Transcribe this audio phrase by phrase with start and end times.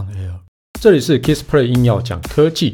[0.00, 0.32] on air。
[0.80, 2.72] 这里是 Kissplay 硬要讲科技，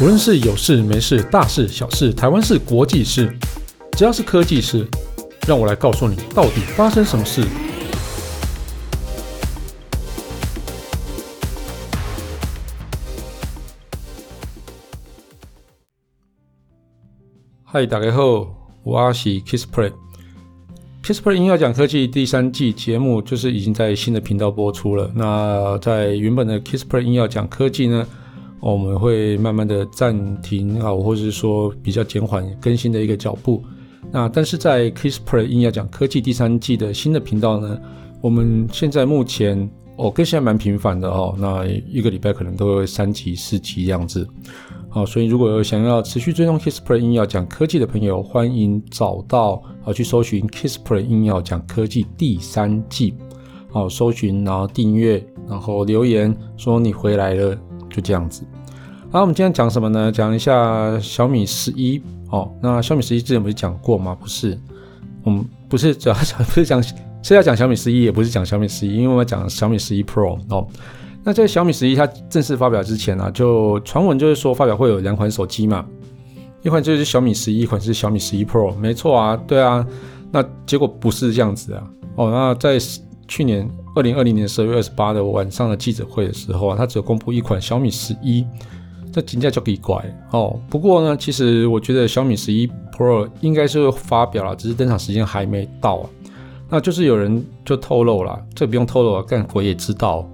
[0.00, 3.36] 无论是有事没事、大事小事、台湾事、国际事，
[3.92, 4.86] 只要是科技事，
[5.46, 7.44] 让我来告诉你到底发生什么事。
[17.64, 18.22] 嗨，大家好，
[18.82, 20.07] 我是 Kissplay。
[21.08, 25.10] Kissplay 硬要讲科技第三季节目就是已经在新的频道播出了。
[25.14, 28.06] 那在原本的 Kissplay 硬要讲科技呢，
[28.60, 33.64] 我们会慢慢的暂停啊，或者是说比较减缓更新的一个脚步。
[34.12, 37.80] 那但是在 Kissplay 硬要讲科技第三季的新的频道呢，
[38.20, 39.66] 我们现在目前
[39.96, 44.28] 哦更新还蛮频繁的哦，那一个礼拜可能都会三集四集这样子。
[44.90, 53.14] 好，所以如果有想要持续追踪 Kissplay 硬要讲科技的朋友，欢迎找到啊去搜寻 Kissplay 硬要讲科技第三季，
[53.70, 57.54] 好，搜寻然后订阅，然后留言说你回来了，
[57.90, 58.42] 就这样子。
[59.10, 60.10] 好，我们今天讲什么呢？
[60.10, 62.00] 讲一下小米十一。
[62.30, 64.14] 哦，那小米十一之前不是讲过吗？
[64.14, 64.58] 不是，
[65.22, 66.82] 我们不是主要讲，不是讲
[67.22, 70.66] 是要讲小米十一，也不是讲小米十一，因为我们讲小米十一 Pro 哦。
[71.28, 75.84] 那在小米十一它正式发表之前啊，就传闻就是说发表会有两款手机嘛，
[76.62, 79.86] 一款就是小米十一，一款是小米十一 Pro，没错啊，对啊，
[80.32, 81.84] 那结果不是这样子啊，
[82.14, 82.78] 哦，那在
[83.28, 88.42] 去年二零二零年十二月二十八的晚上的记者会的时候啊，它只有公布一款小米十一，
[89.12, 90.58] 这评价就给怪哦。
[90.70, 96.08] 不过呢，其实我觉得小米十一 Pro 应该是会发表了，只是登场时间还没到啊。
[96.70, 100.26] 那就是有人就透露了，这不用透露了，干鬼也知道。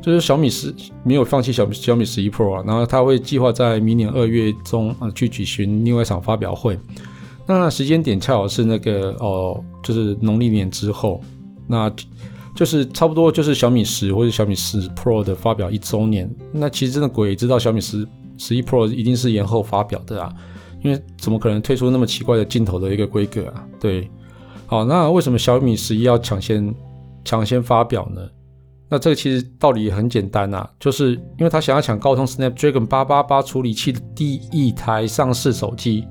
[0.00, 6.78] 就是小米十没有放弃小小米十一 Pro 啊，然后他会计划在明年二月中啊去举行另外一场发表会，
[7.46, 11.20] 那时间点恰好是那个哦，就是农历年之后，
[11.66, 11.92] 那
[12.54, 16.28] 就是差不多就是小米十或者小米十 Pro 的发表一周年。
[16.52, 20.32] 那其实真的鬼知道小米十十一 Pro 一定是延后发表的啊，
[20.82, 23.64] 因为怎么可能推出那么奇怪的镜头的一个规格啊？
[23.80, 24.10] 对，
[24.66, 26.74] 好，那为什么小米十一要抢先
[27.24, 28.22] 抢先发表呢？
[28.88, 36.04] 那这个其实道理也很简单、啊，就是因为他想要抢高通 Snapdragon 八八八处理器的第一台上市手机，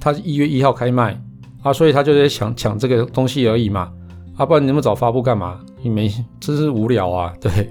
[0.00, 1.20] 他是一月一号开卖
[1.62, 3.92] 啊，所以他就在抢抢这个东西而已嘛，
[4.36, 5.58] 啊，不然你那么早发布干嘛？
[5.82, 7.68] 你没，真是无聊啊，对。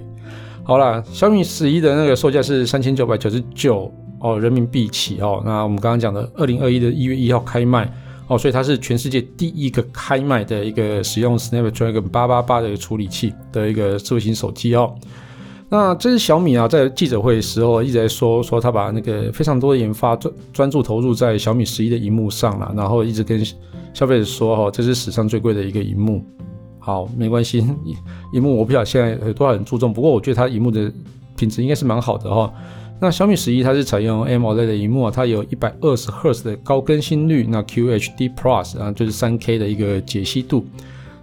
[0.63, 7.91] 好啦，小米十一的那个售价是三千九百九十九哦人民币起哦，那我们刚刚讲的二零二一的一月一号开卖。
[8.31, 14.95] 哦，所以它是全世界第一个开卖的一个使用 Snapdragon 八八八的处理器的一个智慧型手机哦。
[15.67, 23.45] 那这是小米啊，在记者会的时候一直在说说他把那个非常多的研发专专注投入在小米十一的荧幕上了，然后一直跟
[23.93, 26.25] 消费者说哈，这是史上最贵的一个荧幕。
[26.79, 27.57] 好，没关系，
[28.31, 30.89] 荧幕我不晓得现在有多少人注重，不过我觉得它荧幕的
[31.35, 32.49] 品质应该是蛮好的哈。
[33.03, 40.63] 那小米十一它是采用 AMOLED 的荧幕啊，它有一百二十赫兹的高更新率，那 QHD Plus 啊就是三 K 的一个解析度，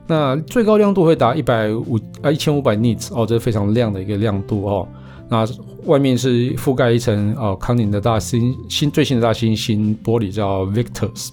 [0.08, 4.88] 那最高亮度会达一百五啊一千五百 nits 哦，这是非常亮的一个亮度哦。
[5.28, 5.46] 那
[5.84, 11.28] 外面是覆盖一层哦康宁的大猩新最新的大猩猩玻璃叫 Victus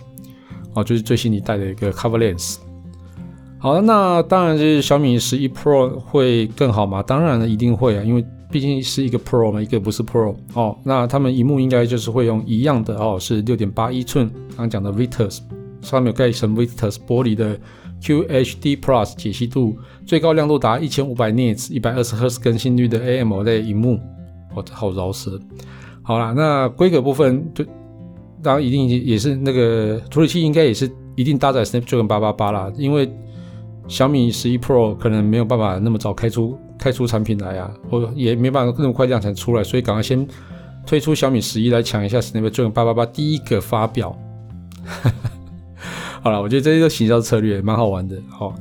[0.75, 2.57] 哦，就是最新一代的一个 Cover Lens。
[3.57, 7.01] 好，那当然就是小米十一 Pro 会更好吗？
[7.01, 8.23] 当然了，一定会啊，因为。
[8.51, 10.78] 毕竟是一个 Pro 嘛，一个不是 Pro 哦。
[10.83, 15.39] 那他们荧幕应该就是会用一样的哦，是六点八一寸，刚刚讲的 Victus
[15.81, 17.57] 上面有盖一层 Victus 玻璃的
[18.01, 24.00] QHD Plus 解析度，最高亮度达一千五百 nits，一百二十赫兹更新率的 AMOLED 萤幕，
[24.53, 25.39] 哦，好饶舌。
[26.01, 27.66] 好啦，那规格部分就
[28.44, 33.12] 当然一定也是那个处理器应该也是一定搭载 Snapdragon 八八八啦，因为
[33.88, 36.57] 小米十一 Pro 可能没有办法那么早开出。
[36.85, 40.23] 开出产品来啊，或也没办法那么快量产出来，所以赶快先
[40.85, 44.16] 推出小米十一来抢一下 Snapdragon 八八八第一个发表。
[46.22, 48.16] 好了，我觉得这些个行销策略蛮好玩的。
[48.29, 48.53] 好，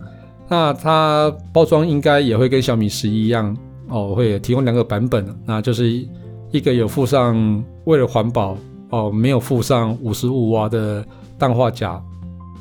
[0.49, 3.55] 那它包装应该也会跟小米十一一样
[3.89, 5.87] 哦，会提供两个版本，那就是
[6.51, 8.57] 一个有附上为了环保
[8.89, 11.05] 哦，没有附上五十五瓦的
[11.39, 12.03] 氮化镓。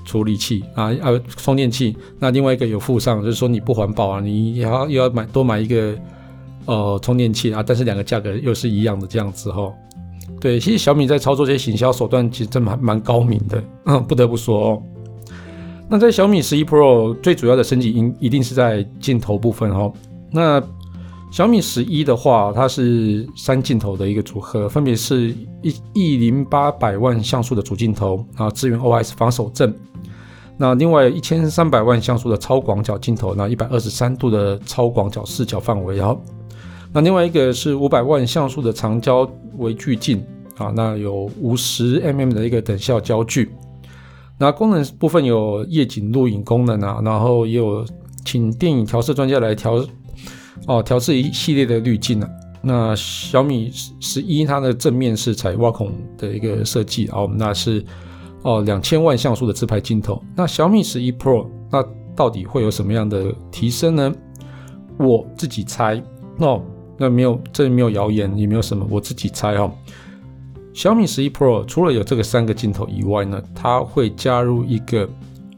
[0.03, 5.95] 处理器啊啊，充电器，那另外一个有附上，就是说你不环保啊，你也要又要买多买一个
[6.65, 9.71] 呃充电器啊，但是两个价格又是一样的这样子哈。
[10.39, 14.83] 对，其实小米在操作这些行销手段，其实真蛮蛮高明的，嗯， 不得不说哦。
[15.89, 19.93] 那在小米十一 Pro 最主要的升级，应一定是在镜头部分哦。
[20.31, 20.61] 那
[21.31, 29.73] 小米十一的话，它是三镜头的一个组合，分别是一亿零八百万像素的主镜头，然后支援 OS 防手震。
[30.57, 36.21] 那另外一千三百万像素的超广角镜头，那一百二十三度的超广角视角范围，然后
[36.91, 39.27] 那另外一个是五百万像素的长焦
[39.57, 40.23] 微距镜
[40.57, 43.51] 啊，那有五十 mm 的一个等效焦距。
[44.37, 47.85] 那功能部分有夜景录影功能啊，然后也有
[48.25, 49.83] 请电影调色专家来调
[50.67, 52.29] 哦调制一系列的滤镜啊。
[52.61, 57.83] 那小米十一它的正面是采挖孔的一个设计哦，那是
[58.43, 60.23] 哦两千万像素的自拍镜头。
[60.35, 61.83] 那小米十一 Pro 那
[62.15, 64.13] 到底会有什么样的提升呢？
[64.97, 66.01] 我自己猜
[66.37, 66.61] 哦，
[66.97, 69.71] 那没有这里没有谣言，也没有什么，我自己猜哦。
[70.73, 75.09] 小米十一 Pro 除了有这个三个镜头以外呢，它会加入一个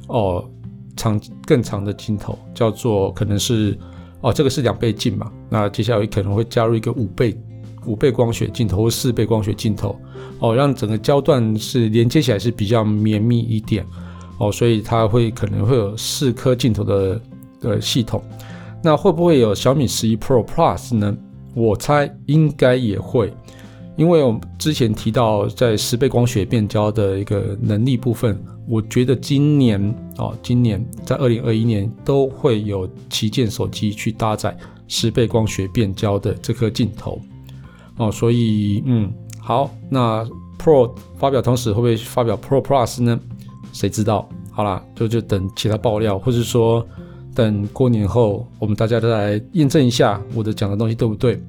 [0.08, 0.50] 哦
[0.96, 3.78] 长更长的镜头，叫做可能是。
[4.22, 5.32] 哦，这个是两倍镜嘛？
[5.50, 7.40] 那接下来可能会加入一个五倍
[7.86, 10.00] 五倍光学镜头或四倍光学镜头，
[10.40, 13.86] 哦，让整个焦段是连接起来是比较绵密一点，
[14.38, 17.22] 哦，所以它会可能会有四颗镜头的
[17.60, 18.22] 的系统。
[18.84, 21.16] 那会不会有小米十一 Pro Plus 呢？
[21.54, 23.34] 我猜应该也会。
[23.98, 28.38] 因为我们之前提到在十倍光学变焦的一个能力部分，
[28.68, 29.82] 我觉得今年
[30.18, 34.56] 哦，今年在二零二一年都会有旗舰手机去搭载
[34.90, 37.22] 十倍光学变焦的这颗镜头
[37.98, 40.26] 哦，所以嗯，好，那
[40.58, 43.20] Pro 发表同时会不会发表 Pro Plus 呢？
[43.72, 44.28] 谁知道？
[44.52, 46.86] 好啦，就就等其他爆料，或是说
[47.34, 51.42] 等过年后，我们大家再来验证一下我的讲的东西对不对。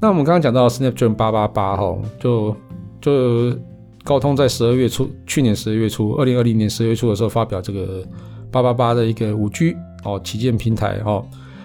[0.00, 2.54] 那我们刚刚讲到 Snapdragon 八八八哈，就
[3.00, 3.58] 就
[4.04, 8.04] 高通在十二月初，去年十二月初，二零二零年十二月初的时候发表这个
[8.50, 9.74] 八八八的一个五 G
[10.04, 11.24] 哦旗舰平台哦。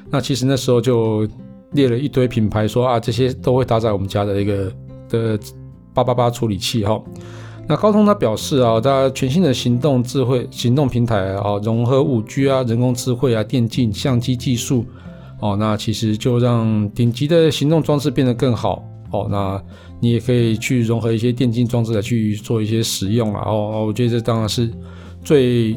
[0.10, 1.28] 那其实那时候就
[1.74, 4.72] 列了一堆品牌说啊，这些都会搭载我们家的一个
[5.10, 5.40] 的
[5.94, 7.02] 八八八处理器哈。
[7.68, 14.86] 那高通它表示啊，它全新的行动智慧行动平台啊，融合五 G 啊、人工智慧啊、电竞、相机技术。
[15.40, 18.84] 哦，那其实就让顶级的行动装置变得更好。
[19.12, 19.62] 哦，那
[20.00, 23.44] 你也可以去融合一些电竞装置来去做一些使用啊。
[23.46, 24.70] 哦，我觉得这当然是
[25.24, 25.74] 最，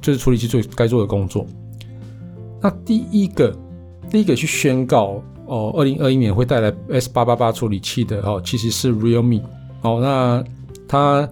[0.00, 1.46] 就是处理器最该做的工作。
[2.60, 3.54] 那第一个，
[4.10, 9.42] 第一个去宣告哦，二零二一年会带来 S 八八八处理器的哦，其实是 Realme。
[9.82, 10.44] 哦，那
[10.88, 11.28] 它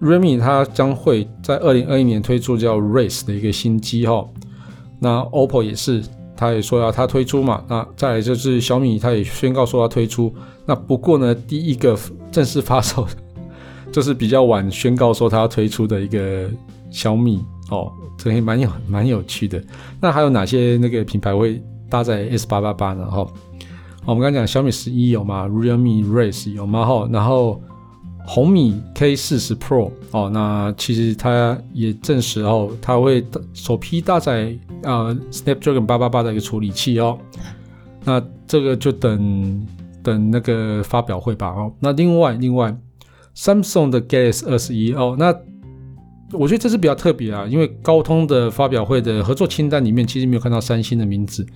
[0.00, 4.26] Realme 它将会在二零二一年推出叫 Race 的一个新机哈。
[4.98, 6.02] 那 OPPO 也是。
[6.36, 10.34] 他也说要他推出嘛，那再来就是小米，他也宣告说要推出。
[10.64, 11.94] 那不过呢，第一个
[12.32, 13.06] 正式发售
[13.92, 16.48] 就是比较晚宣告说他要推出的一个
[16.90, 19.62] 小米哦，这也蛮有蛮有趣的。
[20.00, 23.04] 那还有哪些那个品牌会搭载 S 八八八呢？
[23.10, 23.26] 哈，
[24.06, 27.60] 我们刚刚讲小米十一有吗，Realme Race 有吗，哈，然后。
[28.26, 37.18] 红米 K 四十 Pro 哦，那其实它也证实哦，它会首批搭载啊 Snapdragon 八八八的一个处理器哦，
[38.04, 39.66] 那这个就等
[40.02, 41.72] 等那个发表会吧哦。
[41.80, 42.76] 那另外另外
[43.34, 45.34] ，Samsung 的 Galaxy 二十一哦，那
[46.32, 51.46] 我觉得这是比较特别啊，因为高通的发表会的合作清单里面其实没有看到三星的名字，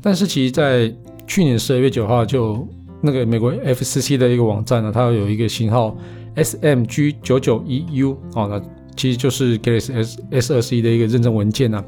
[0.00, 0.92] 但是其实在
[1.26, 2.66] 去年十二月九号就。
[3.04, 5.96] 那个美国 FCC 的一个网站呢，它有一个型号
[6.36, 8.62] SMG 九九一 U 哦，那
[8.96, 11.84] 其实就是 Galaxy S S 二十一的一个认证文件啊，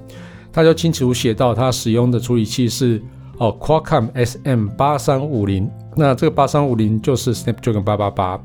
[0.52, 3.00] 它就清楚写到它使用的处理器是
[3.38, 8.44] 哦 Qualcomm SM 八三五零，那这个八三五零就是 Snapdragon 八八八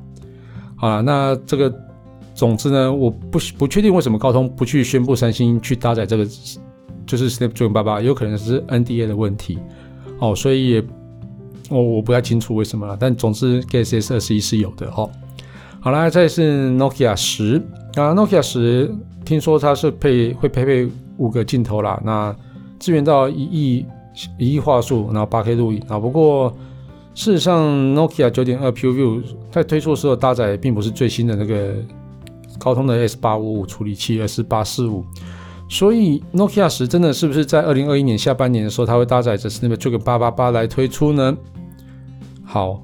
[0.75, 1.73] 啊，那这个
[2.39, 6.25] 总之呢，我不不确定为什么高通不去宣布三星去搭载这个
[7.05, 9.59] 就是 Snapdragon 八八，有可能是 NDA 的问题
[10.19, 10.83] 哦，所以也。
[11.71, 15.07] 我我不太清楚为什么了，但总之 g a l a x S 二十一是有的、哦。
[15.79, 17.61] 好啦，再是 Nokia 十
[17.93, 18.91] 啊，Nokia 十
[19.23, 22.35] 听说它是配会配备五个镜头啦，那
[22.79, 23.85] 支援到一亿
[24.39, 25.99] 一亿画素，然后八 K 录影啊。
[25.99, 26.51] 不过
[27.13, 31.75] 事实上，Nokia 九点二 PureView 在推出的时候搭载并不是最新的那个
[32.59, 35.03] 高通的 S 八五五处理器，，S 八四五。
[35.67, 41.37] 所以 Nokia 十真的是不是在二零二一年下半年的时候，它会搭载着 Snapdragon 八八八来推出呢？
[42.43, 42.83] 好，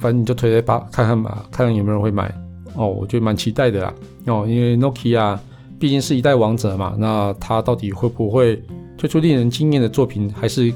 [0.00, 2.34] 反正你就推推吧，看看吧，看看有没有人会买
[2.74, 2.88] 哦。
[2.88, 3.94] 我觉得蛮期待的啦
[4.26, 5.38] 哦，因为 Nokia
[5.78, 8.62] 毕竟是一代王者嘛，那它到底会不会
[8.96, 10.72] 推出令人惊艳的作品，还是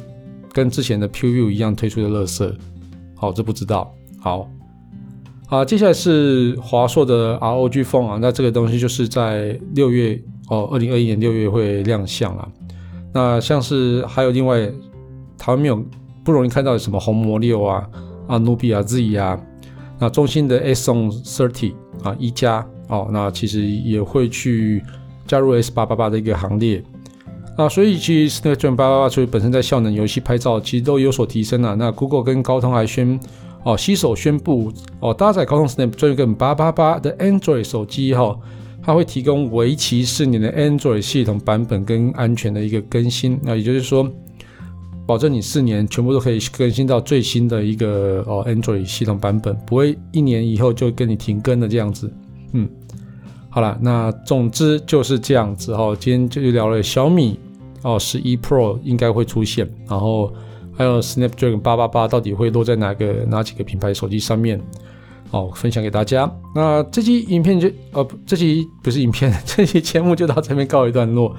[0.52, 2.54] 跟之前的 PureView 一样推出的乐色？
[3.16, 3.90] 好，这不知道。
[4.20, 4.46] 好，
[5.50, 10.18] 啊，接下来是华硕的 ROG Phone 啊，那这个东西就是在六月。
[10.48, 12.48] 哦，二零二一年六月会亮相了。
[13.14, 14.66] 那像是还有另外，
[15.38, 15.80] 台湾没有
[16.24, 17.88] 不容易看到的什么红魔六啊、
[18.26, 19.40] 啊努比亚 Z 啊，
[20.00, 24.82] 那中兴的 Axon 30啊一加哦，那其实也会去
[25.24, 26.82] 加入 S 八八八的一个行列。
[27.56, 31.76] 啊，所以其实 Snapdragon 八八八除了本身在效能、游戏、拍照，其实都有所提升了。
[31.76, 33.20] 那 Google 跟高通还宣
[33.64, 38.38] 哦，携手宣布哦，搭载高通 Snapdragon 八八八的 Android 手机哈，
[38.82, 43.38] 它会提供为期四年的 Android 系统版本跟安全的一个更新。
[43.42, 44.10] 那也就是说，
[45.06, 52.12] 保证你四年全部都可以更新到最新的一个哦 Android 系统版本，不会一年以后就跟你停更的这样子。
[52.52, 52.68] 嗯。
[53.52, 55.92] 好了，那总之就是这样子哈。
[55.98, 57.36] 今天就聊了小米
[57.82, 60.32] 哦，十一 Pro 应该会出现，然后
[60.80, 64.58] 还有 Snapdragon 八八八到底会落在哪个哪几个品牌手机上面？
[65.30, 66.34] 哦，分享给大家。
[66.54, 71.36] 那这期影片就呃，这期不是影片， 这期节目就到这边告一段落。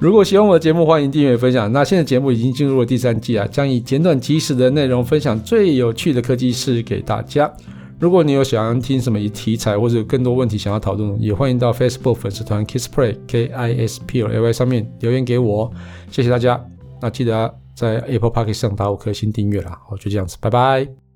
[0.00, 1.70] 如果喜欢我的节目，欢迎订阅分享。
[1.70, 7.52] 那现在节目已经进入了第三季啊，将以简短及时的内容分享最有趣的科技事给大家。
[8.00, 15.70] 如果你有想要听什么题材，或者有更多问题想要讨论，也欢迎到 Facebook 粉丝团 Kissplay K I S P L A Y 上面留言给我。
[16.10, 16.58] 谢谢大家，
[17.02, 19.80] 那记得在 Apple Podcast 上打五颗星订阅啦。
[19.86, 21.07] 好，就这样子，拜拜。